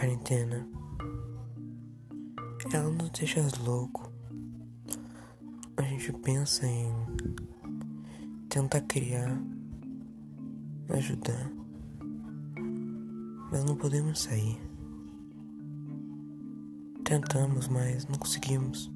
[0.00, 0.66] quarentena,
[2.72, 4.10] ela nos deixa louco.
[5.76, 6.90] A gente pensa em
[8.48, 9.38] tentar criar,
[10.88, 11.52] ajudar,
[13.52, 14.58] mas não podemos sair.
[17.04, 18.90] Tentamos, mas não conseguimos.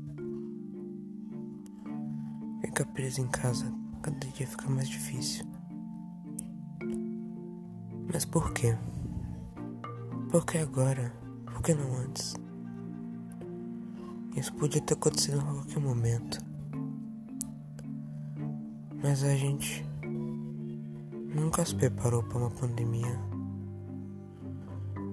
[2.63, 5.45] Ficar preso em casa cada dia fica mais difícil.
[8.11, 8.75] Mas por quê?
[10.35, 11.15] Por que agora?
[11.45, 12.35] Por que não antes?
[14.37, 16.41] Isso podia ter acontecido a qualquer momento.
[19.01, 19.87] Mas a gente
[21.33, 23.17] nunca se preparou para uma pandemia.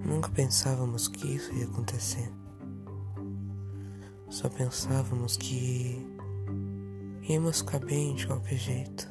[0.04, 2.28] Nunca pensávamos que isso ia acontecer.
[4.28, 6.04] Só pensávamos que
[7.28, 9.08] íamos ficar bem de qualquer jeito.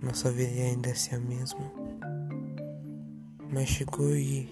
[0.00, 1.85] Nossa vida ainda ser a mesma
[3.52, 4.48] mas chegou e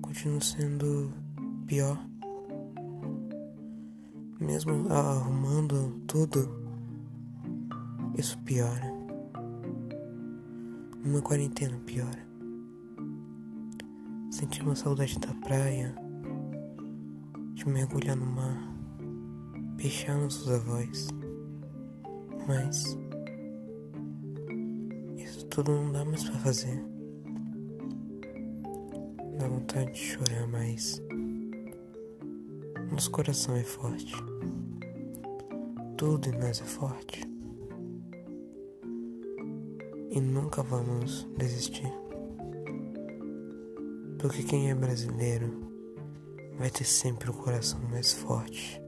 [0.00, 1.12] continua sendo
[1.66, 1.98] pior.
[4.40, 6.48] Mesmo arrumando tudo,
[8.16, 8.92] isso piora.
[11.04, 12.26] Uma quarentena piora.
[14.30, 15.94] Sentimos saudade da praia,
[17.54, 18.76] de mergulhar no mar,
[19.76, 21.08] beijar nossos avós.
[22.46, 22.96] Mas
[25.16, 26.97] isso tudo não dá mais para fazer.
[29.38, 31.00] Dá vontade de chorar, mas
[32.90, 34.12] nosso coração é forte.
[35.96, 37.22] Tudo em nós é forte.
[40.10, 41.92] E nunca vamos desistir.
[44.18, 45.72] Porque quem é brasileiro
[46.58, 48.82] vai ter sempre o coração mais forte,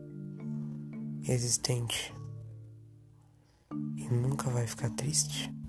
[1.29, 2.13] existente
[3.97, 5.60] e nunca vai ficar triste.